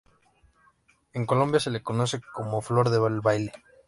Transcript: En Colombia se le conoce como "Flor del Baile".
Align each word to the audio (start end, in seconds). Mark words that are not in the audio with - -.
En 1.13 1.27
Colombia 1.27 1.59
se 1.59 1.69
le 1.69 1.83
conoce 1.83 2.21
como 2.33 2.63
"Flor 2.63 2.89
del 2.89 3.21
Baile". 3.21 3.53